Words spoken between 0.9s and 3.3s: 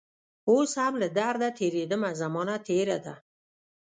له درده تیریدمه زمانه تیره ده